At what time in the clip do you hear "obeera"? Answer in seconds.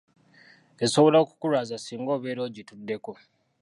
2.17-2.41